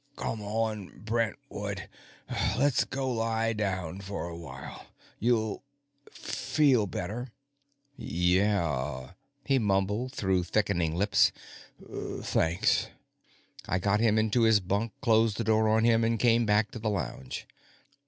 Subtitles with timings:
[0.15, 1.87] "Come on, Brentwood;
[2.57, 4.87] let's go lie down for a while.
[5.19, 5.61] You'll
[6.11, 7.27] feel better."
[7.97, 9.11] "Yeah,"
[9.45, 11.31] he mumbled through thickening lips.
[12.19, 12.87] "Thanks."
[13.67, 16.79] I got him into his bunk, closed the door on him, and came back to
[16.79, 17.45] the lounge.